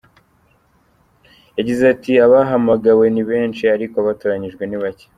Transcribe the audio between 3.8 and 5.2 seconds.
abatoranyijwe ni bacye.